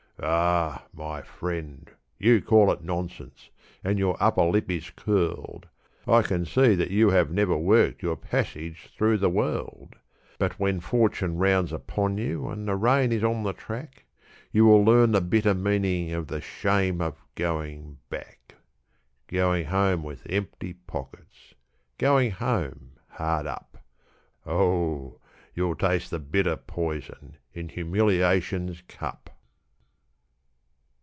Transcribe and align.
Ah! 0.23 0.83
my 0.93 1.23
friend, 1.23 1.89
you 2.19 2.43
call 2.43 2.71
it 2.71 2.83
nonsense, 2.83 3.49
and 3.83 3.97
your 3.97 4.15
upper 4.19 4.43
lip 4.43 4.69
is 4.69 4.91
curled, 4.91 5.67
I 6.07 6.21
can 6.21 6.45
see 6.45 6.75
that 6.75 6.91
you 6.91 7.09
have 7.09 7.31
never 7.31 7.57
worked 7.57 8.03
your 8.03 8.15
passage 8.15 8.91
through 8.95 9.17
the 9.17 9.31
world; 9.31 9.95
But 10.37 10.59
when 10.59 10.79
fortune 10.79 11.37
rounds 11.39 11.73
upon 11.73 12.19
you 12.19 12.49
and 12.49 12.67
the 12.67 12.75
rain 12.75 13.11
is 13.11 13.23
on 13.23 13.41
the 13.41 13.53
track, 13.53 14.05
You 14.51 14.67
will 14.67 14.83
learn 14.85 15.11
the 15.13 15.21
bitter 15.21 15.55
meaning 15.55 16.11
of 16.11 16.27
the 16.27 16.39
shame 16.39 17.01
of 17.01 17.15
going 17.33 17.97
back; 18.11 18.53
Going 19.25 19.65
home 19.65 20.03
with 20.03 20.27
empty 20.29 20.73
pockets, 20.85 21.55
Going 21.97 22.29
home 22.29 22.91
hard 23.09 23.47
up; 23.47 23.75
Oh, 24.45 25.17
you'll 25.55 25.73
taste 25.75 26.11
the 26.11 26.19
bitter 26.19 26.57
poison 26.57 27.37
in 27.55 27.69
humiliation's 27.69 28.83
cup. 28.87 29.17